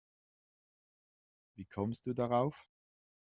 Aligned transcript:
Wie 1.53 1.65
kommst 1.67 2.07
du 2.07 2.15
darauf? 2.15 2.67